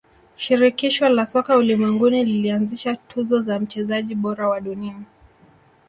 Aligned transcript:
shirikisho 0.37 1.09
la 1.09 1.25
soka 1.25 1.57
ulimwenguni 1.57 2.25
lilianzisha 2.25 2.95
tuzo 2.95 3.41
za 3.41 3.59
mchezaji 3.59 4.15
bora 4.15 4.49
wa 4.49 4.61
dunia 4.61 4.95